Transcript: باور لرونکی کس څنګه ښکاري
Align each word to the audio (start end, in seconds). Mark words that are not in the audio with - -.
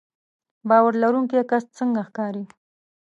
باور 0.69 0.93
لرونکی 1.03 1.39
کس 1.51 1.63
څنګه 1.77 2.01
ښکاري 2.07 2.43